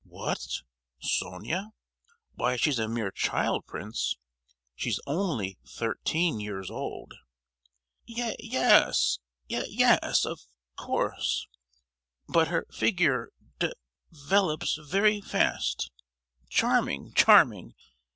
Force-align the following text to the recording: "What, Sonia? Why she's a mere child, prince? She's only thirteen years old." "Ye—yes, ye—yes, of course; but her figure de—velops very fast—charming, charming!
"What, 0.03 0.63
Sonia? 0.99 1.73
Why 2.33 2.55
she's 2.55 2.79
a 2.79 2.87
mere 2.87 3.11
child, 3.11 3.67
prince? 3.67 4.15
She's 4.73 4.99
only 5.05 5.59
thirteen 5.63 6.39
years 6.39 6.71
old." 6.71 7.13
"Ye—yes, 8.05 9.19
ye—yes, 9.47 10.25
of 10.25 10.39
course; 10.75 11.45
but 12.27 12.47
her 12.47 12.65
figure 12.73 13.29
de—velops 13.59 14.79
very 14.83 15.21
fast—charming, 15.21 17.13
charming! 17.13 17.75